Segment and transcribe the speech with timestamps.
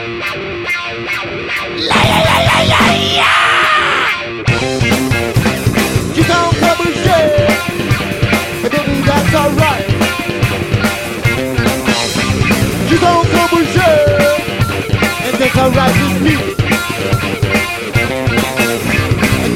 [0.00, 0.06] You
[6.24, 6.56] don't
[8.64, 9.86] and baby that's alright.
[12.90, 13.28] You don't
[15.26, 16.34] and that's alright with me.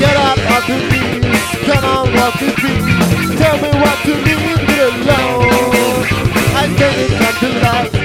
[0.00, 0.42] Get on.
[3.38, 4.38] Tell me what you need,
[4.80, 5.42] alone.
[6.54, 8.01] I said it come to life,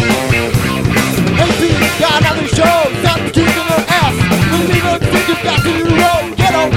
[0.00, 1.60] AP
[2.00, 2.88] got another show,
[3.68, 4.16] her ass.
[4.72, 6.70] We don't think to the road, get on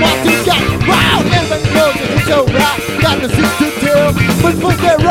[1.31, 2.79] everybody knows it's your rock.
[2.99, 3.29] Got the
[4.41, 5.04] but put that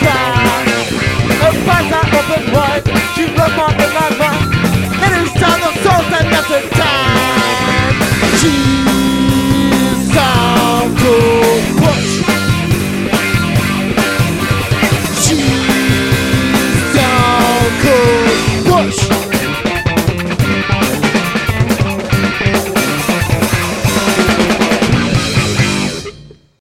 [0.00, 0.60] car.
[1.46, 2.84] A fire open wide,
[3.14, 4.19] she broke my life.